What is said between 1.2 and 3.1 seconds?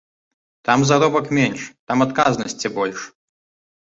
менш, там адказнасці больш.